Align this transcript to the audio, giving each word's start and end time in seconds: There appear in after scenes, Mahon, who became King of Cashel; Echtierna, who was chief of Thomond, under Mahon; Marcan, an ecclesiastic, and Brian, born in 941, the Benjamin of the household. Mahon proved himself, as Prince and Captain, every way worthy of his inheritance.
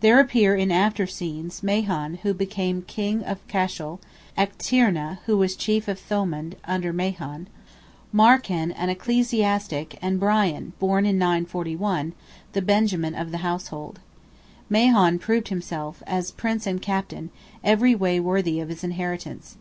There 0.00 0.18
appear 0.18 0.56
in 0.56 0.72
after 0.72 1.06
scenes, 1.06 1.62
Mahon, 1.62 2.14
who 2.22 2.32
became 2.32 2.80
King 2.80 3.22
of 3.22 3.46
Cashel; 3.46 4.00
Echtierna, 4.34 5.18
who 5.26 5.36
was 5.36 5.54
chief 5.54 5.86
of 5.86 5.98
Thomond, 5.98 6.54
under 6.64 6.94
Mahon; 6.94 7.46
Marcan, 8.10 8.72
an 8.74 8.88
ecclesiastic, 8.88 9.98
and 10.00 10.18
Brian, 10.18 10.72
born 10.78 11.04
in 11.04 11.18
941, 11.18 12.14
the 12.54 12.62
Benjamin 12.62 13.14
of 13.14 13.32
the 13.32 13.44
household. 13.46 14.00
Mahon 14.70 15.18
proved 15.18 15.48
himself, 15.48 16.02
as 16.06 16.30
Prince 16.30 16.66
and 16.66 16.80
Captain, 16.80 17.28
every 17.62 17.94
way 17.94 18.18
worthy 18.18 18.60
of 18.60 18.70
his 18.70 18.82
inheritance. 18.82 19.58